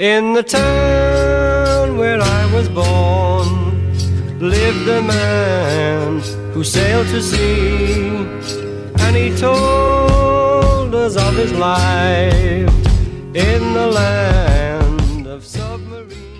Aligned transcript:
In 0.00 0.32
the 0.32 0.44
town 0.44 1.98
where 1.98 2.20
I 2.22 2.46
was 2.54 2.68
born 2.68 3.82
lived 4.38 4.88
a 4.88 5.02
man 5.02 6.20
who 6.54 6.62
sailed 6.62 7.08
to 7.08 7.20
sea 7.20 8.24
and 9.00 9.16
he 9.16 9.36
told 9.36 10.94
us 10.94 11.16
of 11.16 11.36
his 11.36 11.50
life 11.50 12.70
in 13.34 13.74
the 13.74 13.86
land 13.92 15.26
of. 15.26 15.44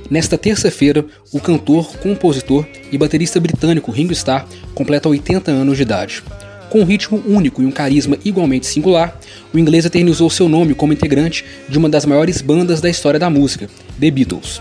Nesta 0.09 0.39
terça-feira, 0.39 1.05
o 1.33 1.41
cantor, 1.41 1.99
compositor 1.99 2.65
e 2.93 2.97
baterista 2.97 3.41
britânico 3.41 3.91
Ringo 3.91 4.13
Starr 4.13 4.47
completa 4.73 5.09
80 5.09 5.51
anos 5.51 5.77
de 5.77 5.83
idade. 5.83 6.23
Com 6.71 6.81
um 6.81 6.85
ritmo 6.85 7.23
único 7.27 7.63
e 7.63 7.67
um 7.67 7.71
carisma 7.71 8.19
igualmente 8.25 8.67
singular, 8.67 9.19
o 9.53 9.59
inglês 9.59 9.87
eternizou 9.87 10.29
seu 10.29 10.49
nome 10.49 10.75
como 10.75 10.93
integrante 10.93 11.45
de 11.69 11.79
uma 11.79 11.89
das 11.89 12.05
maiores 12.05 12.43
bandas 12.43 12.81
da 12.81 12.91
história 12.91 13.19
da 13.19 13.31
música, 13.31 13.69
The 13.99 14.11
Beatles. 14.11 14.61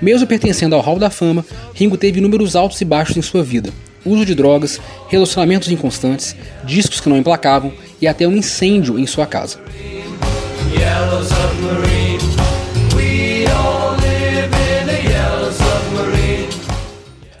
Mesmo 0.00 0.26
pertencendo 0.26 0.74
ao 0.74 0.82
Hall 0.82 0.98
da 0.98 1.08
Fama, 1.08 1.44
Ringo 1.74 1.96
teve 1.96 2.18
inúmeros 2.18 2.54
altos 2.54 2.80
e 2.80 2.84
baixos 2.84 3.16
em 3.16 3.22
sua 3.22 3.42
vida. 3.42 3.70
Uso 4.04 4.24
de 4.24 4.34
drogas, 4.34 4.78
relacionamentos 5.08 5.70
inconstantes, 5.70 6.36
discos 6.64 7.00
que 7.00 7.08
não 7.08 7.16
emplacavam 7.16 7.72
e 8.00 8.06
até 8.06 8.28
um 8.28 8.36
incêndio 8.36 8.98
em 8.98 9.06
sua 9.06 9.26
casa. 9.26 9.58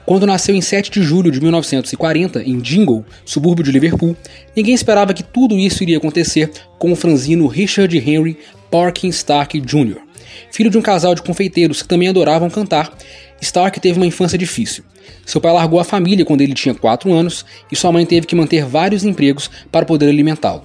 Quando 0.06 0.24
nasceu 0.24 0.54
em 0.54 0.60
7 0.60 0.88
de 0.88 1.02
julho 1.02 1.32
de 1.32 1.40
1940, 1.40 2.40
em 2.44 2.60
Dingle, 2.60 3.04
subúrbio 3.24 3.64
de 3.64 3.72
Liverpool, 3.72 4.16
ninguém 4.54 4.72
esperava 4.72 5.12
que 5.12 5.24
tudo 5.24 5.58
isso 5.58 5.82
iria 5.82 5.98
acontecer 5.98 6.48
com 6.78 6.92
o 6.92 6.96
franzino 6.96 7.48
Richard 7.48 7.98
Henry 7.98 8.38
Parkin 8.70 9.08
Stark 9.08 9.60
Jr. 9.60 9.98
Filho 10.52 10.70
de 10.70 10.78
um 10.78 10.82
casal 10.82 11.12
de 11.12 11.22
confeiteiros 11.22 11.82
que 11.82 11.88
também 11.88 12.08
adoravam 12.08 12.48
cantar, 12.48 12.96
Stark 13.40 13.80
teve 13.80 13.98
uma 13.98 14.06
infância 14.06 14.38
difícil. 14.38 14.84
Seu 15.24 15.40
pai 15.40 15.52
largou 15.52 15.80
a 15.80 15.84
família 15.84 16.24
quando 16.24 16.40
ele 16.40 16.54
tinha 16.54 16.72
4 16.74 17.12
anos 17.12 17.44
e 17.70 17.74
sua 17.74 17.90
mãe 17.90 18.06
teve 18.06 18.28
que 18.28 18.36
manter 18.36 18.64
vários 18.64 19.02
empregos 19.02 19.50
para 19.72 19.84
poder 19.84 20.08
alimentá-lo. 20.08 20.62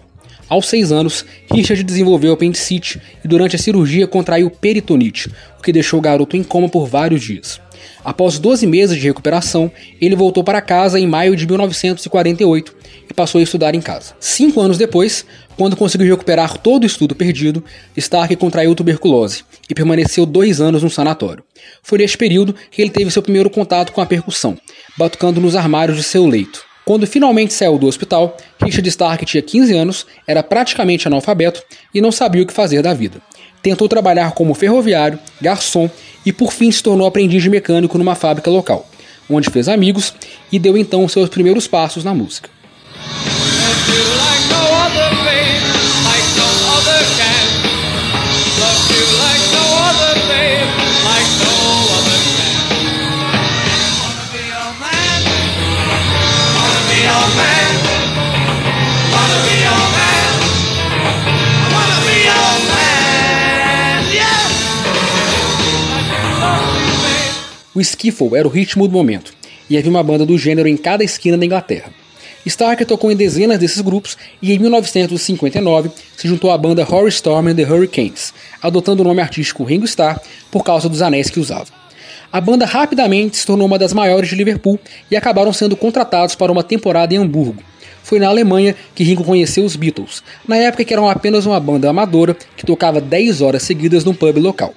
Aos 0.48 0.68
6 0.68 0.92
anos, 0.92 1.26
Richard 1.52 1.82
desenvolveu 1.82 2.34
apendicite 2.34 3.02
e 3.26 3.28
durante 3.28 3.56
a 3.56 3.60
cirurgia 3.60 4.06
contraiu 4.06 4.52
peritonite, 4.52 5.32
o 5.58 5.64
que 5.64 5.74
deixou 5.74 5.98
o 5.98 6.02
garoto 6.02 6.38
em 6.38 6.44
coma 6.44 6.70
por 6.70 6.86
vários 6.86 7.24
dias. 7.24 7.60
Após 8.04 8.40
12 8.40 8.66
meses 8.66 8.98
de 8.98 9.08
recuperação, 9.08 9.72
ele 10.00 10.16
voltou 10.16 10.44
para 10.44 10.62
casa 10.62 11.00
em 11.00 11.08
maio 11.08 11.36
de 11.36 11.48
1948 11.48 12.76
e 13.10 13.14
passou 13.14 13.40
a 13.40 13.44
estudar 13.44 13.76
em 13.76 13.82
casa. 13.82 14.14
Cinco 14.20 14.60
anos 14.62 14.78
depois, 14.78 15.26
quando 15.58 15.76
conseguiu 15.76 16.08
recuperar 16.08 16.58
todo 16.58 16.84
o 16.84 16.88
estudo 16.88 17.16
perdido, 17.16 17.64
Stark 17.96 18.36
contraiu 18.36 18.74
tuberculose 18.74 19.44
e 19.70 19.76
permaneceu 19.76 20.26
dois 20.26 20.60
anos 20.60 20.84
no 20.84 20.90
sanatório. 20.90 21.44
Foi 21.84 22.00
neste 22.00 22.18
período 22.18 22.56
que 22.72 22.82
ele 22.82 22.90
teve 22.90 23.12
seu 23.12 23.22
primeiro 23.22 23.50
contato 23.50 23.92
com 23.92 24.02
a 24.02 24.06
percussão, 24.06 24.58
batucando 24.98 25.40
nos 25.40 25.56
armários 25.56 25.98
de 25.98 26.04
seu 26.04 26.26
leito. 26.26 26.72
Quando 26.84 27.06
finalmente 27.06 27.54
saiu 27.54 27.78
do 27.78 27.86
hospital, 27.86 28.36
Richard 28.62 28.90
Stark 28.90 29.24
tinha 29.24 29.42
15 29.42 29.74
anos, 29.76 30.08
era 30.28 30.42
praticamente 30.42 31.08
analfabeto 31.08 31.62
e 31.94 32.02
não 32.02 32.12
sabia 32.12 32.42
o 32.42 32.46
que 32.46 32.54
fazer 32.54 32.82
da 32.82 32.94
vida. 32.94 33.22
Tentou 33.62 33.88
trabalhar 33.88 34.32
como 34.32 34.54
ferroviário, 34.54 35.20
garçom 35.40 35.90
e 36.26 36.34
por 36.34 36.52
fim 36.52 36.72
se 36.72 36.82
tornou 36.82 37.08
aprendiz 37.08 37.44
de 37.44 37.50
mecânico 37.50 37.98
numa 37.98 38.16
fábrica 38.16 38.50
local, 38.50 38.88
onde 39.30 39.50
fez 39.50 39.68
amigos 39.68 40.14
e 40.52 40.58
deu 40.58 40.78
então 40.78 41.08
seus 41.08 41.30
primeiros 41.30 41.68
passos 41.68 42.04
na 42.04 42.14
música. 42.14 42.50
O 67.82 67.84
skiffle 67.84 68.38
era 68.38 68.48
o 68.48 68.52
ritmo 68.52 68.88
do 68.88 68.94
momento, 68.94 69.34
e 69.68 69.76
havia 69.76 69.90
uma 69.90 70.04
banda 70.04 70.24
do 70.24 70.38
gênero 70.38 70.70
em 70.70 70.78
cada 70.78 71.04
esquina 71.04 71.36
da 71.36 71.44
Inglaterra. 71.44 71.92
Stark 72.46 72.86
tocou 72.86 73.12
em 73.12 73.16
dezenas 73.16 73.58
desses 73.58 73.82
grupos 73.82 74.16
e 74.40 74.54
em 74.54 74.60
1959 74.60 75.90
se 76.16 76.28
juntou 76.28 76.52
à 76.52 76.58
banda 76.60 76.84
Horror 76.84 77.08
Storm 77.08 77.48
and 77.48 77.56
the 77.56 77.64
Hurricanes, 77.64 78.36
adotando 78.62 79.02
o 79.02 79.04
nome 79.04 79.20
artístico 79.20 79.64
Ringo 79.64 79.86
Starr 79.86 80.22
por 80.52 80.64
causa 80.64 80.88
dos 80.88 81.02
anéis 81.02 81.32
que 81.32 81.40
usava. 81.40 81.66
A 82.32 82.40
banda 82.40 82.68
rapidamente 82.68 83.38
se 83.38 83.48
tornou 83.48 83.66
uma 83.66 83.80
das 83.80 83.94
maiores 83.94 84.30
de 84.30 84.36
Liverpool 84.36 84.80
e 85.10 85.16
acabaram 85.16 85.52
sendo 85.52 85.76
contratados 85.76 86.36
para 86.36 86.52
uma 86.52 86.62
temporada 86.62 87.16
em 87.16 87.18
Hamburgo. 87.18 87.64
Foi 88.04 88.20
na 88.20 88.28
Alemanha 88.28 88.76
que 88.94 89.04
Ringo 89.04 89.24
conheceu 89.24 89.66
os 89.66 89.76
Beatles, 89.76 90.22
na 90.48 90.58
época 90.58 90.86
que 90.86 90.94
eram 90.94 91.10
apenas 91.10 91.48
uma 91.48 91.60
banda 91.60 91.90
amadora 91.90 92.38
que 92.56 92.64
tocava 92.64 93.02
10 93.02 93.42
horas 93.42 93.64
seguidas 93.64 94.06
num 94.06 94.14
pub 94.14 94.38
local. 94.38 94.72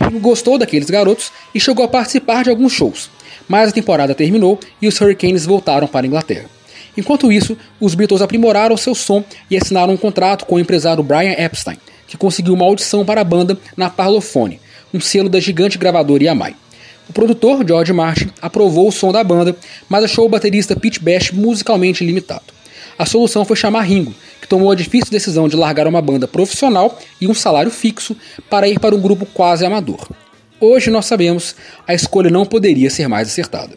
Ringo 0.00 0.20
gostou 0.20 0.58
daqueles 0.58 0.90
garotos 0.90 1.32
e 1.54 1.60
chegou 1.60 1.84
a 1.84 1.88
participar 1.88 2.44
de 2.44 2.50
alguns 2.50 2.72
shows, 2.72 3.10
mas 3.48 3.68
a 3.68 3.72
temporada 3.72 4.14
terminou 4.14 4.58
e 4.80 4.88
os 4.88 5.00
Hurricanes 5.00 5.46
voltaram 5.46 5.86
para 5.86 6.06
a 6.06 6.08
Inglaterra. 6.08 6.48
Enquanto 6.96 7.30
isso, 7.30 7.56
os 7.80 7.94
Beatles 7.94 8.22
aprimoraram 8.22 8.76
seu 8.76 8.94
som 8.94 9.22
e 9.50 9.56
assinaram 9.56 9.92
um 9.92 9.98
contrato 9.98 10.46
com 10.46 10.54
o 10.54 10.60
empresário 10.60 11.02
Brian 11.02 11.34
Epstein, 11.36 11.76
que 12.06 12.16
conseguiu 12.16 12.54
uma 12.54 12.64
audição 12.64 13.04
para 13.04 13.20
a 13.20 13.24
banda 13.24 13.58
na 13.76 13.90
Parlophone, 13.90 14.60
um 14.94 15.00
selo 15.00 15.28
da 15.28 15.40
gigante 15.40 15.76
gravadora 15.76 16.24
Yamai. 16.24 16.54
O 17.08 17.12
produtor, 17.12 17.64
George 17.66 17.92
Martin, 17.92 18.30
aprovou 18.40 18.88
o 18.88 18.92
som 18.92 19.12
da 19.12 19.22
banda, 19.22 19.54
mas 19.88 20.04
achou 20.04 20.26
o 20.26 20.28
baterista 20.28 20.74
Pete 20.74 20.98
Best 21.00 21.34
musicalmente 21.34 22.04
limitado. 22.04 22.56
A 22.98 23.04
solução 23.04 23.44
foi 23.44 23.56
chamar 23.56 23.82
Ringo, 23.82 24.14
que 24.40 24.48
tomou 24.48 24.70
a 24.70 24.74
difícil 24.74 25.10
decisão 25.10 25.48
de 25.48 25.56
largar 25.56 25.86
uma 25.86 26.00
banda 26.00 26.26
profissional 26.26 26.98
e 27.20 27.26
um 27.26 27.34
salário 27.34 27.70
fixo 27.70 28.16
para 28.48 28.68
ir 28.68 28.78
para 28.78 28.94
um 28.94 29.00
grupo 29.00 29.26
quase 29.26 29.66
amador. 29.66 30.08
Hoje 30.58 30.90
nós 30.90 31.04
sabemos, 31.04 31.54
a 31.86 31.92
escolha 31.92 32.30
não 32.30 32.46
poderia 32.46 32.88
ser 32.88 33.08
mais 33.08 33.28
acertada. 33.28 33.74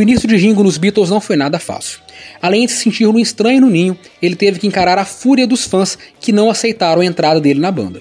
O 0.00 0.02
início 0.02 0.26
de 0.26 0.34
Ringo 0.34 0.64
nos 0.64 0.78
Beatles 0.78 1.10
não 1.10 1.20
foi 1.20 1.36
nada 1.36 1.58
fácil. 1.58 2.00
Além 2.40 2.64
de 2.64 2.72
se 2.72 2.84
sentir 2.84 3.06
um 3.06 3.18
estranho 3.18 3.60
no 3.60 3.68
ninho, 3.68 3.98
ele 4.22 4.34
teve 4.34 4.58
que 4.58 4.66
encarar 4.66 4.96
a 4.96 5.04
fúria 5.04 5.46
dos 5.46 5.66
fãs 5.66 5.98
que 6.18 6.32
não 6.32 6.48
aceitaram 6.48 7.02
a 7.02 7.04
entrada 7.04 7.38
dele 7.38 7.60
na 7.60 7.70
banda. 7.70 8.00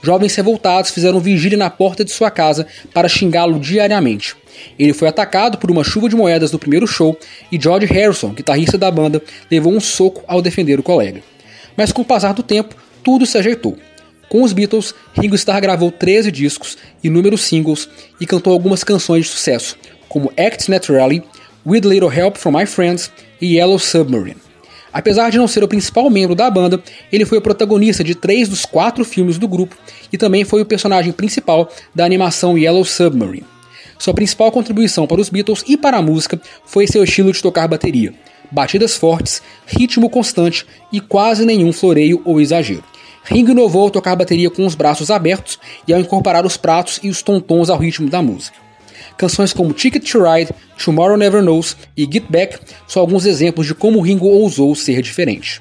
Jovens 0.00 0.32
revoltados 0.36 0.92
fizeram 0.92 1.18
vigília 1.18 1.58
na 1.58 1.68
porta 1.68 2.04
de 2.04 2.12
sua 2.12 2.30
casa 2.30 2.68
para 2.94 3.08
xingá-lo 3.08 3.58
diariamente. 3.58 4.36
Ele 4.78 4.92
foi 4.92 5.08
atacado 5.08 5.58
por 5.58 5.72
uma 5.72 5.82
chuva 5.82 6.08
de 6.08 6.14
moedas 6.14 6.52
no 6.52 6.58
primeiro 6.60 6.86
show 6.86 7.18
e 7.50 7.60
George 7.60 7.86
Harrison, 7.86 8.28
guitarrista 8.28 8.78
da 8.78 8.88
banda, 8.88 9.20
levou 9.50 9.72
um 9.72 9.80
soco 9.80 10.22
ao 10.28 10.40
defender 10.40 10.78
o 10.78 10.84
colega. 10.84 11.20
Mas 11.76 11.90
com 11.90 12.02
o 12.02 12.04
passar 12.04 12.32
do 12.32 12.44
tempo, 12.44 12.76
tudo 13.02 13.26
se 13.26 13.36
ajeitou. 13.36 13.76
Com 14.28 14.44
os 14.44 14.52
Beatles, 14.52 14.94
Ringo 15.14 15.34
Starr 15.34 15.60
gravou 15.60 15.90
13 15.90 16.30
discos, 16.30 16.78
inúmeros 17.02 17.40
singles 17.40 17.88
e 18.20 18.24
cantou 18.24 18.52
algumas 18.52 18.84
canções 18.84 19.24
de 19.24 19.32
sucesso, 19.32 19.76
como 20.08 20.32
Act 20.36 20.70
Naturally, 20.70 21.24
With 21.66 21.80
Little 21.80 22.10
Help 22.10 22.36
from 22.36 22.52
My 22.52 22.66
Friends 22.66 23.10
e 23.40 23.56
Yellow 23.56 23.78
Submarine. 23.78 24.36
Apesar 24.92 25.30
de 25.30 25.38
não 25.38 25.46
ser 25.46 25.62
o 25.62 25.68
principal 25.68 26.10
membro 26.10 26.34
da 26.34 26.50
banda, 26.50 26.82
ele 27.12 27.24
foi 27.24 27.38
o 27.38 27.42
protagonista 27.42 28.02
de 28.02 28.14
três 28.14 28.48
dos 28.48 28.64
quatro 28.64 29.04
filmes 29.04 29.38
do 29.38 29.46
grupo 29.46 29.76
e 30.12 30.18
também 30.18 30.44
foi 30.44 30.62
o 30.62 30.66
personagem 30.66 31.12
principal 31.12 31.70
da 31.94 32.04
animação 32.04 32.58
Yellow 32.58 32.84
Submarine. 32.84 33.46
Sua 33.98 34.14
principal 34.14 34.50
contribuição 34.50 35.06
para 35.06 35.20
os 35.20 35.28
Beatles 35.28 35.62
e 35.68 35.76
para 35.76 35.98
a 35.98 36.02
música 36.02 36.40
foi 36.64 36.86
seu 36.86 37.04
estilo 37.04 37.32
de 37.32 37.42
tocar 37.42 37.68
bateria, 37.68 38.14
batidas 38.50 38.96
fortes, 38.96 39.42
ritmo 39.66 40.08
constante 40.08 40.66
e 40.90 41.00
quase 41.00 41.44
nenhum 41.44 41.72
floreio 41.72 42.20
ou 42.24 42.40
exagero. 42.40 42.82
Ringo 43.22 43.50
inovou 43.50 43.82
ao 43.82 43.90
tocar 43.90 44.16
bateria 44.16 44.50
com 44.50 44.64
os 44.64 44.74
braços 44.74 45.10
abertos 45.10 45.58
e 45.86 45.92
ao 45.92 46.00
incorporar 46.00 46.46
os 46.46 46.56
pratos 46.56 46.98
e 47.02 47.10
os 47.10 47.22
tontons 47.22 47.68
ao 47.68 47.78
ritmo 47.78 48.08
da 48.08 48.22
música. 48.22 48.56
Canções 49.20 49.52
como 49.52 49.74
Ticket 49.74 50.10
to 50.10 50.22
Ride, 50.24 50.50
Tomorrow 50.82 51.14
Never 51.14 51.42
Knows 51.42 51.76
e 51.94 52.08
Get 52.10 52.24
Back 52.30 52.58
são 52.88 53.02
alguns 53.02 53.26
exemplos 53.26 53.66
de 53.66 53.74
como 53.74 54.00
Ringo 54.00 54.26
ousou 54.26 54.74
ser 54.74 55.02
diferente. 55.02 55.60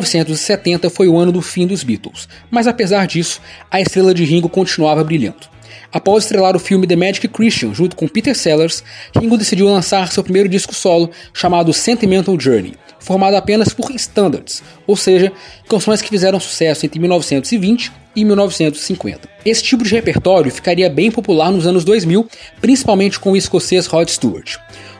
1970 0.00 0.90
foi 0.90 1.08
o 1.08 1.16
ano 1.16 1.32
do 1.32 1.40
fim 1.40 1.66
dos 1.66 1.82
Beatles, 1.82 2.28
mas 2.50 2.66
apesar 2.66 3.06
disso, 3.06 3.40
a 3.70 3.80
estrela 3.80 4.12
de 4.12 4.24
Ringo 4.24 4.48
continuava 4.48 5.02
brilhando. 5.02 5.48
Após 5.92 6.24
estrelar 6.24 6.54
o 6.54 6.58
filme 6.58 6.86
The 6.86 6.96
Magic 6.96 7.28
Christian 7.28 7.72
junto 7.72 7.96
com 7.96 8.08
Peter 8.08 8.36
Sellers, 8.36 8.82
Ringo 9.18 9.38
decidiu 9.38 9.66
lançar 9.66 10.12
seu 10.12 10.22
primeiro 10.22 10.48
disco 10.48 10.74
solo 10.74 11.10
chamado 11.32 11.72
Sentimental 11.72 12.38
Journey, 12.38 12.74
formado 12.98 13.36
apenas 13.36 13.72
por 13.72 13.90
standards, 13.92 14.62
ou 14.86 14.96
seja, 14.96 15.32
canções 15.68 16.02
que 16.02 16.08
fizeram 16.08 16.40
sucesso 16.40 16.84
entre 16.84 17.00
1920 17.00 17.92
e 18.14 18.24
1950. 18.24 19.28
Esse 19.44 19.62
tipo 19.62 19.84
de 19.84 19.94
repertório 19.94 20.50
ficaria 20.50 20.90
bem 20.90 21.10
popular 21.10 21.50
nos 21.50 21.66
anos 21.66 21.84
2000, 21.84 22.28
principalmente 22.60 23.18
com 23.18 23.32
o 23.32 23.36
escocês 23.36 23.86
Rod 23.86 24.08
Stewart. 24.08 24.56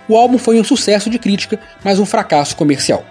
O 0.09 0.17
álbum 0.17 0.39
foi 0.39 0.61
um 0.61 0.65
sucesso 0.65 1.11
de 1.11 1.19
crítica, 1.19 1.59
mas 1.85 1.99
um 1.99 2.07
fracasso 2.07 2.57
comercial. 2.57 3.05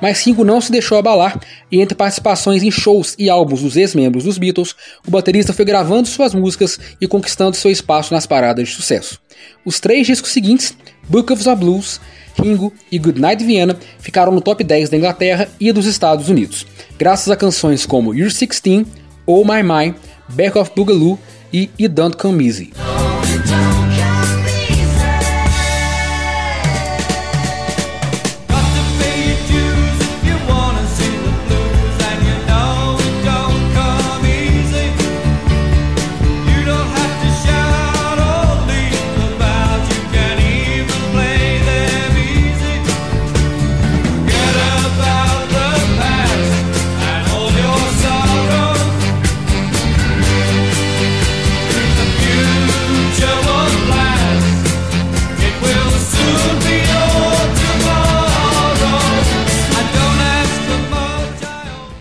Mas 0.00 0.24
Ringo 0.24 0.44
não 0.44 0.60
se 0.60 0.70
deixou 0.70 0.98
abalar 0.98 1.40
e 1.70 1.80
entre 1.80 1.94
participações 1.94 2.62
em 2.62 2.70
shows 2.70 3.14
e 3.18 3.30
álbuns 3.30 3.62
dos 3.62 3.76
ex-membros 3.76 4.24
dos 4.24 4.38
Beatles, 4.38 4.74
o 5.06 5.10
baterista 5.10 5.52
foi 5.52 5.64
gravando 5.64 6.08
suas 6.08 6.34
músicas 6.34 6.78
e 7.00 7.06
conquistando 7.06 7.56
seu 7.56 7.70
espaço 7.70 8.12
nas 8.12 8.26
paradas 8.26 8.68
de 8.68 8.74
sucesso. 8.74 9.20
Os 9.64 9.80
três 9.80 10.06
discos 10.06 10.32
seguintes, 10.32 10.76
Book 11.08 11.32
of 11.32 11.42
the 11.42 11.54
Blues, 11.54 12.00
Ringo 12.40 12.72
e 12.92 12.98
Goodnight 12.98 13.42
Vienna, 13.42 13.76
ficaram 13.98 14.32
no 14.32 14.40
top 14.40 14.62
10 14.62 14.90
da 14.90 14.96
Inglaterra 14.96 15.48
e 15.58 15.72
dos 15.72 15.86
Estados 15.86 16.28
Unidos, 16.28 16.66
graças 16.98 17.30
a 17.30 17.36
canções 17.36 17.86
como 17.86 18.14
You're 18.14 18.32
16, 18.32 18.86
Oh 19.26 19.44
My 19.44 19.62
My, 19.62 19.94
Back 20.28 20.58
of 20.58 20.70
Boogaloo 20.74 21.18
e 21.52 21.70
It 21.80 21.88
Don't 21.88 22.16
Come 22.16 22.46
Easy. 22.46 22.72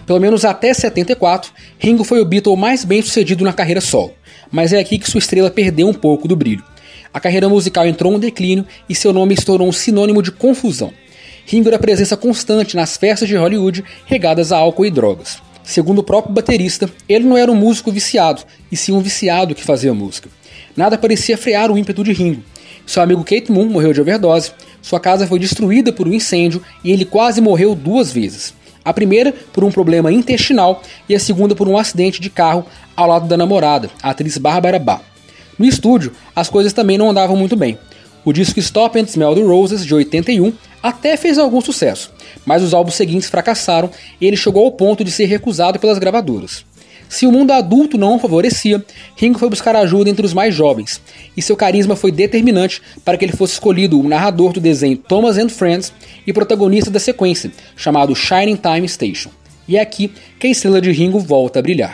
Pelo 0.06 0.20
menos 0.20 0.46
até 0.46 0.72
74, 0.74 1.52
Ringo 1.80 2.04
foi 2.04 2.22
o 2.22 2.26
Beatle 2.26 2.56
mais 2.56 2.86
bem 2.86 3.02
sucedido 3.02 3.44
na 3.44 3.52
carreira 3.52 3.82
solo, 3.82 4.14
mas 4.52 4.72
é 4.72 4.80
aqui 4.80 5.00
que 5.00 5.10
sua 5.10 5.18
estrela 5.18 5.50
perdeu 5.50 5.88
um 5.88 5.94
pouco 5.94 6.28
do 6.28 6.36
brilho. 6.36 6.64
A 7.12 7.20
carreira 7.20 7.50
musical 7.50 7.88
entrou 7.88 8.14
em 8.14 8.20
declínio 8.20 8.66
e 8.88 8.94
seu 8.94 9.12
nome 9.12 9.36
se 9.36 9.46
tornou 9.46 9.68
um 9.68 9.72
sinônimo 9.72 10.22
de 10.22 10.32
confusão. 10.32 10.94
Ringo 11.48 11.70
era 11.70 11.80
presença 11.80 12.16
constante 12.16 12.76
nas 12.76 12.98
festas 12.98 13.28
de 13.28 13.36
Hollywood 13.36 13.84
regadas 14.06 14.52
a 14.52 14.58
álcool 14.58 14.86
e 14.86 14.92
drogas. 14.92 15.42
Segundo 15.64 16.00
o 16.00 16.04
próprio 16.04 16.34
baterista, 16.34 16.88
ele 17.10 17.26
não 17.26 17.36
era 17.36 17.52
um 17.52 17.56
músico 17.56 17.92
viciado, 17.92 18.44
e 18.72 18.78
sim 18.78 18.92
um 18.92 19.00
viciado 19.00 19.56
que 19.56 19.64
fazia 19.64 19.94
música. 19.94 20.30
Nada 20.78 20.98
parecia 20.98 21.38
frear 21.38 21.72
o 21.72 21.78
ímpeto 21.78 22.04
de 22.04 22.14
Ringo. 22.14 22.44
Seu 22.86 23.02
amigo 23.02 23.24
Kate 23.24 23.52
Moon 23.52 23.66
morreu 23.66 23.92
de 23.92 24.02
overdose, 24.02 24.52
sua 24.82 25.00
casa 25.00 25.26
foi 25.26 25.40
destruída 25.40 25.92
por 25.92 26.08
um 26.08 26.14
incêndio 26.14 26.62
e 26.84 26.92
ele 26.92 27.06
quase 27.06 27.42
morreu 27.42 27.74
duas 27.74 28.12
vezes. 28.12 28.54
A 28.86 28.94
primeira 28.94 29.34
por 29.52 29.64
um 29.64 29.72
problema 29.72 30.14
intestinal 30.14 30.84
e 31.10 31.16
a 31.16 31.20
segunda 31.20 31.56
por 31.56 31.68
um 31.68 31.76
acidente 31.76 32.22
de 32.22 32.30
carro 32.30 32.66
ao 32.96 33.08
lado 33.08 33.28
da 33.28 33.36
namorada, 33.36 33.90
a 34.02 34.12
atriz 34.12 34.38
Barbara 34.38 34.78
Bach. 34.78 35.02
No 35.58 35.66
estúdio, 35.66 36.12
as 36.36 36.50
coisas 36.50 36.72
também 36.72 36.98
não 36.98 37.10
andavam 37.10 37.36
muito 37.36 37.56
bem. 37.56 37.80
O 38.24 38.32
disco 38.32 38.60
Stop 38.60 39.00
and 39.00 39.06
Smell 39.06 39.34
the 39.34 39.42
Roses, 39.42 39.86
de 39.86 39.94
81, 39.94 40.54
até 40.84 41.18
fez 41.18 41.40
algum 41.40 41.62
sucesso, 41.62 42.12
mas 42.46 42.62
os 42.62 42.74
álbuns 42.74 42.96
seguintes 42.96 43.30
fracassaram 43.30 43.90
e 44.22 44.28
ele 44.28 44.38
chegou 44.38 44.66
ao 44.66 44.72
ponto 44.72 45.04
de 45.04 45.12
ser 45.12 45.26
recusado 45.26 45.80
pelas 45.80 45.98
gravadoras. 45.98 46.64
Se 47.10 47.26
o 47.26 47.32
mundo 47.32 47.52
adulto 47.52 47.98
não 47.98 48.16
o 48.16 48.20
favorecia, 48.20 48.84
Ringo 49.16 49.40
foi 49.40 49.50
buscar 49.50 49.76
ajuda 49.76 50.10
entre 50.10 50.26
os 50.26 50.34
mais 50.34 50.54
jovens, 50.54 51.02
e 51.36 51.42
seu 51.42 51.56
carisma 51.56 51.96
foi 51.96 52.12
determinante 52.12 52.82
para 53.04 53.18
que 53.18 53.26
ele 53.26 53.34
fosse 53.34 53.54
escolhido 53.54 54.00
o 54.00 54.08
narrador 54.08 54.54
do 54.54 54.60
desenho 54.60 54.98
Thomas 54.98 55.38
and 55.38 55.50
Friends 55.50 55.94
e 56.26 56.34
protagonista 56.34 56.90
da 56.90 57.00
sequência, 57.00 57.52
chamado 57.76 58.16
Shining 58.16 58.58
Time 58.58 58.88
Station. 58.88 59.30
E 59.68 59.78
é 59.78 59.82
aqui 59.82 60.12
que 60.40 60.48
a 60.48 60.50
estrela 60.50 60.82
de 60.82 60.92
Ringo 60.92 61.20
volta 61.20 61.60
a 61.60 61.62
brilhar. 61.62 61.94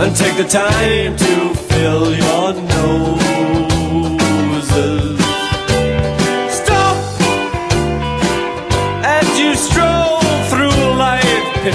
And 0.00 0.16
take 0.16 0.34
the 0.38 0.44
time 0.48 1.14
to 1.14 1.54
fill 1.54 2.16
your 2.16 2.54
nose. 2.54 3.19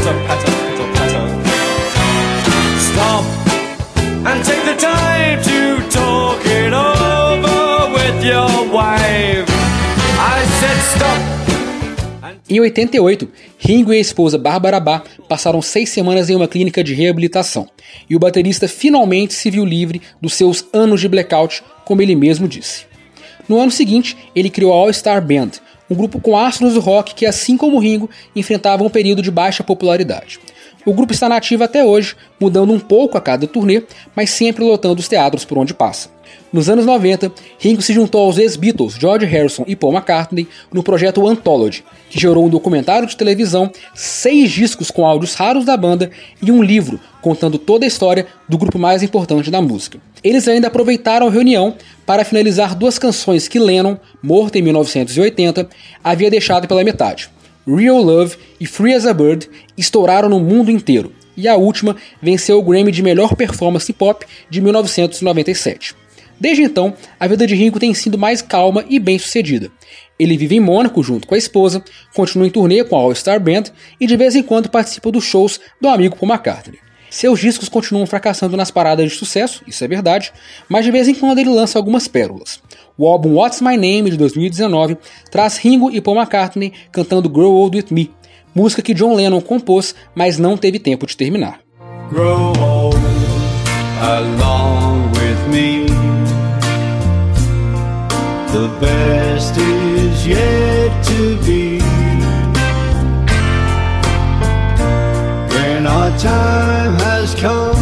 Pitter 0.06 0.28
patter, 0.28 0.52
pitter 0.70 0.88
patter. 0.94 1.24
Stop 2.80 3.26
and 4.28 4.46
take 4.46 4.64
the 4.64 4.76
time 4.78 5.42
to 5.42 5.90
talk 5.90 6.46
it 6.46 6.74
over 6.74 7.92
with 7.92 8.24
your 8.24 8.70
wife. 8.72 9.50
I 10.20 10.46
said 10.60 10.78
stop. 10.96 11.20
Em 12.48 12.60
88, 12.60 13.28
Ringo 13.58 13.92
e 13.92 13.98
a 13.98 14.00
esposa 14.00 14.38
Bárbara 14.38 14.80
Bá 14.80 15.02
passaram 15.28 15.60
seis 15.64 15.90
semanas 15.90 16.30
em 16.30 16.36
uma 16.36 16.48
clínica 16.48 16.84
de 16.84 16.94
reabilitação, 16.94 17.68
e 18.08 18.16
o 18.16 18.20
baterista 18.20 18.68
finalmente 18.68 19.34
se 19.34 19.50
viu 19.50 19.66
livre 19.66 20.00
dos 20.22 20.36
seus 20.36 20.64
anos 20.72 21.02
de 21.02 21.08
blackout, 21.08 21.64
como 21.84 22.04
ele 22.04 22.16
mesmo 22.16 22.48
disse. 22.48 22.86
No 23.50 23.60
ano 23.60 23.72
seguinte, 23.72 24.16
ele 24.36 24.52
criou 24.52 24.72
a 24.72 24.76
All 24.76 24.94
Star 24.94 25.26
Band, 25.26 25.54
um 25.90 25.96
grupo 25.96 26.20
com 26.20 26.38
astros 26.38 26.74
do 26.74 26.80
rock 26.80 27.14
que, 27.14 27.26
assim 27.26 27.58
como 27.58 27.80
Ringo, 27.80 28.10
enfrentava 28.36 28.84
um 28.84 28.90
período 28.90 29.22
de 29.22 29.32
baixa 29.32 29.64
popularidade. 29.64 30.40
O 30.86 30.94
grupo 30.94 31.14
está 31.14 31.28
nativo 31.28 31.64
até 31.64 31.84
hoje, 31.84 32.16
mudando 32.40 32.72
um 32.72 32.80
pouco 32.80 33.18
a 33.18 33.22
cada 33.22 33.48
turnê, 33.48 33.84
mas 34.16 34.30
sempre 34.30 34.64
lotando 34.64 35.00
os 35.00 35.08
teatros 35.08 35.44
por 35.44 35.58
onde 35.58 35.74
passa. 35.74 36.14
Nos 36.54 36.70
anos 36.70 36.86
90, 36.86 37.32
Ringo 37.60 37.82
se 37.82 37.92
juntou 37.92 38.22
aos 38.22 38.38
ex-Beatles 38.38 38.96
George 38.96 39.26
Harrison 39.26 39.66
e 39.68 39.76
Paul 39.76 39.94
McCartney 39.94 40.48
no 40.72 40.84
projeto 40.84 41.28
Anthology, 41.28 41.84
que 42.10 42.20
gerou 42.20 42.46
um 42.46 42.50
documentário 42.50 43.08
de 43.08 43.18
televisão, 43.18 43.72
seis 43.94 44.52
discos 44.52 44.90
com 44.90 45.06
áudios 45.06 45.34
raros 45.34 45.66
da 45.66 45.76
banda 45.76 46.12
e 46.42 46.52
um 46.52 46.64
livro 46.64 47.00
contando 47.22 47.58
toda 47.58 47.84
a 47.84 47.88
história 47.88 48.28
do 48.48 48.58
grupo 48.58 48.78
mais 48.78 49.04
importante 49.04 49.50
da 49.52 49.62
música. 49.62 50.00
Eles 50.26 50.48
ainda 50.48 50.70
aproveitaram 50.70 51.28
a 51.28 51.30
reunião 51.30 51.76
para 52.04 52.26
finalizar 52.26 52.74
duas 52.74 52.98
canções 52.98 53.48
que 53.48 53.60
Lennon, 53.60 53.96
morto 54.24 54.56
em 54.56 54.62
1980, 54.64 55.70
havia 56.04 56.32
deixado 56.32 56.68
pela 56.68 56.84
metade. 56.84 57.30
Real 57.68 58.02
Love 58.02 58.36
e 58.60 58.66
Free 58.66 58.96
as 58.96 59.06
a 59.06 59.14
Bird 59.14 59.48
estouraram 59.78 60.28
no 60.28 60.40
mundo 60.40 60.72
inteiro, 60.72 61.14
e 61.38 61.48
a 61.48 61.56
última 61.56 61.96
venceu 62.20 62.58
o 62.58 62.64
Grammy 62.64 62.92
de 62.92 63.04
melhor 63.04 63.36
performance 63.36 63.94
pop 63.94 64.26
de 64.50 64.62
1997. 64.62 65.94
Desde 66.40 66.64
então, 66.64 66.96
a 67.20 67.28
vida 67.28 67.46
de 67.46 67.54
Ringo 67.54 67.80
tem 67.80 67.94
sido 67.94 68.18
mais 68.18 68.42
calma 68.42 68.84
e 68.90 68.98
bem 68.98 69.20
sucedida. 69.20 69.70
Ele 70.18 70.36
vive 70.36 70.56
em 70.56 70.60
Mônaco 70.60 71.04
junto 71.04 71.28
com 71.28 71.36
a 71.36 71.38
esposa, 71.38 71.84
continua 72.16 72.48
em 72.48 72.50
turnê 72.50 72.84
com 72.84 72.96
a 72.96 73.00
All 73.00 73.14
Star 73.14 73.40
Band 73.40 73.66
e 74.00 74.08
de 74.08 74.18
vez 74.18 74.36
em 74.36 74.42
quando 74.42 74.72
participa 74.72 75.12
dos 75.12 75.24
shows 75.24 75.60
do 75.80 75.88
amigo 75.88 76.16
Paul 76.16 76.32
McCartney. 76.32 76.85
Seus 77.16 77.40
discos 77.40 77.70
continuam 77.70 78.06
fracassando 78.06 78.58
nas 78.58 78.70
paradas 78.70 79.10
de 79.10 79.18
sucesso, 79.18 79.64
isso 79.66 79.82
é 79.82 79.88
verdade, 79.88 80.34
mas 80.68 80.84
de 80.84 80.92
vez 80.92 81.08
em 81.08 81.16
quando 81.16 81.40
ele 81.40 81.50
lança 81.50 81.80
algumas 81.80 82.10
pérolas. 82.10 82.60
O 82.98 83.08
álbum 83.08 83.36
What's 83.36 83.62
My 83.62 83.78
Name 83.78 84.10
de 84.10 84.18
2019 84.18 84.98
traz 85.32 85.56
Ringo 85.56 85.90
e 85.90 86.02
Paul 86.02 86.18
McCartney 86.18 86.74
cantando 86.92 87.30
Grow 87.30 87.54
Old 87.54 87.78
With 87.78 87.86
Me, 87.90 88.12
música 88.54 88.82
que 88.82 88.94
John 88.94 89.16
Lennon 89.16 89.40
compôs, 89.40 89.96
mas 90.14 90.38
não 90.38 90.58
teve 90.58 90.78
tempo 90.78 91.08
de 91.08 91.16
terminar. 91.16 91.62
Grow 92.10 92.52
old 92.60 92.98
along 94.02 95.10
with 95.14 95.54
me. 95.54 95.86
The 98.52 98.68
best 98.82 99.56
is 99.58 100.28
yet 100.28 100.92
to 101.06 101.46
be. 101.46 101.75
When 105.86 105.94
our 105.94 106.18
time 106.18 106.98
has 107.00 107.36
come, 107.36 107.78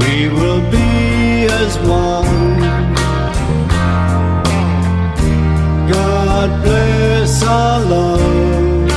we 0.00 0.28
will 0.30 0.60
be 0.68 1.46
as 1.46 1.78
one. 1.86 2.58
God 5.86 6.50
bless 6.64 7.44
our 7.44 7.80
love. 7.84 8.88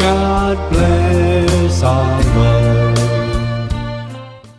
God 0.00 0.56
bless 0.70 1.82
our 1.82 2.22
love. 2.36 2.96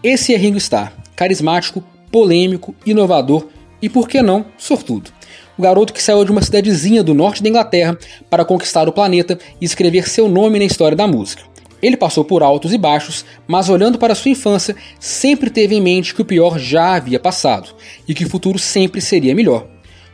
Esse 0.04 0.36
é 0.36 0.38
Ringo 0.38 0.60
Starr, 0.60 0.94
carismático, 1.16 1.84
polêmico, 2.12 2.75
inovador 2.86 3.48
e, 3.82 3.89
por 3.89 4.08
que 4.08 4.22
não, 4.22 4.46
sortudo 4.56 5.16
o 5.58 5.62
garoto 5.62 5.94
que 5.94 6.04
saiu 6.04 6.24
de 6.24 6.32
uma 6.32 6.42
cidadezinha 6.42 7.04
do 7.04 7.14
norte 7.14 7.42
da 7.42 7.50
Inglaterra 7.50 7.98
para 8.30 8.46
conquistar 8.46 8.88
o 8.88 8.94
planeta 8.94 9.38
e 9.60 9.66
escrever 9.66 10.08
seu 10.08 10.30
nome 10.30 10.60
na 10.60 10.66
história 10.66 10.96
da 10.96 11.08
música. 11.08 11.44
Ele 11.82 11.96
passou 11.96 12.24
por 12.24 12.42
altos 12.42 12.74
e 12.74 12.78
baixos, 12.78 13.24
mas 13.48 13.70
olhando 13.70 14.00
para 14.00 14.16
sua 14.16 14.32
infância, 14.32 14.76
sempre 15.00 15.50
teve 15.50 15.76
em 15.76 15.82
mente 15.82 16.14
que 16.14 16.22
o 16.22 16.26
pior 16.26 16.58
já 16.58 16.96
havia 16.96 17.20
passado 17.20 17.70
e 18.08 18.14
que 18.14 18.26
o 18.26 18.30
futuro 18.30 18.58
sempre 18.58 19.00
seria 19.00 19.36
melhor. 19.36 19.68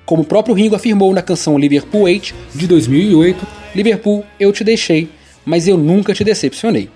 Como 0.06 0.24
o 0.24 0.26
próprio 0.26 0.54
Ringo 0.54 0.76
afirmou 0.76 1.14
na 1.14 1.22
canção 1.22 1.58
Liverpool 1.58 2.02
8 2.02 2.36
de 2.54 2.68
2008, 2.68 3.48
Liverpool, 3.74 4.26
eu 4.38 4.52
te 4.52 4.64
deixei, 4.64 5.10
mas 5.46 5.68
eu 5.68 5.78
nunca 5.78 6.14
te 6.14 6.24
decepcionei. 6.24 6.90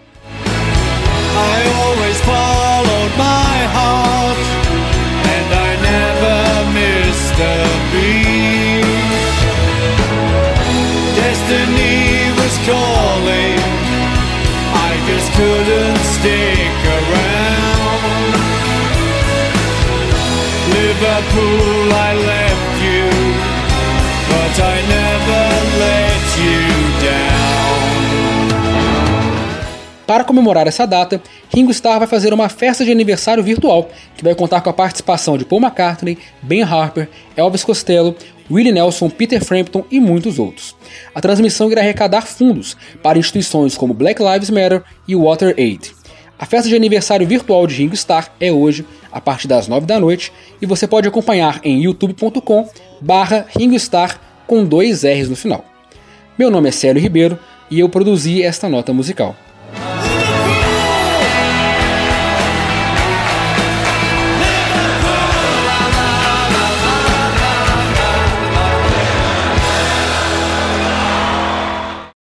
Liverpool, 21.00 21.94
I 21.94 22.14
left 22.26 22.82
you, 22.82 23.06
but 24.30 24.60
I 24.60 24.82
never 24.90 25.44
let 25.78 26.24
you 26.42 26.62
down. 27.06 27.38
Para 30.08 30.24
comemorar 30.24 30.66
essa 30.66 30.88
data, 30.88 31.22
Ringo 31.54 31.70
Starr 31.70 32.00
vai 32.00 32.08
fazer 32.08 32.34
uma 32.34 32.50
festa 32.50 32.84
de 32.84 32.92
aniversário 32.92 33.44
virtual, 33.44 33.92
que 34.16 34.24
vai 34.24 34.34
contar 34.34 34.62
com 34.62 34.72
a 34.72 34.74
participação 34.74 35.38
de 35.38 35.46
Paul 35.46 35.62
McCartney, 35.62 36.18
Ben 36.42 36.64
Harper, 36.64 37.08
Elvis 37.36 37.64
Costello, 37.64 38.16
Willie 38.50 38.72
Nelson, 38.72 39.08
Peter 39.08 39.44
Frampton 39.46 39.86
e 39.92 40.00
muitos 40.00 40.40
outros. 40.40 40.76
A 41.14 41.22
transmissão 41.22 41.72
irá 41.72 41.82
arrecadar 41.82 42.26
fundos 42.26 42.76
para 43.04 43.20
instituições 43.20 43.78
como 43.78 43.94
Black 43.94 44.20
Lives 44.20 44.50
Matter 44.50 44.82
e 45.08 45.16
Water 45.16 45.54
Aid. 45.60 45.92
A 46.40 46.46
festa 46.46 46.70
de 46.70 46.76
aniversário 46.76 47.28
virtual 47.28 47.66
de 47.66 47.76
Ringo 47.76 47.96
Starr 47.96 48.30
é 48.40 48.52
hoje, 48.52 48.86
a 49.12 49.20
partir 49.20 49.48
das 49.48 49.68
9 49.68 49.88
da 49.88 50.00
noite, 50.00 50.32
e 50.62 50.68
você 50.68 50.88
pode 50.88 51.08
acompanhar 51.08 51.60
em 51.64 51.82
youtube.com 51.82 52.70
barra 53.02 53.48
Ringo 53.58 53.76
Starr 53.76 54.20
com 54.46 54.64
dois 54.64 55.04
R's 55.04 55.30
no 55.30 55.36
final. 55.36 55.66
Meu 56.38 56.52
nome 56.52 56.70
é 56.70 56.72
Célio 56.72 57.02
Ribeiro 57.02 57.40
e 57.72 57.80
eu 57.80 57.90
produzi 57.90 58.44
esta 58.44 58.70
nota 58.70 58.94
musical. 58.94 59.36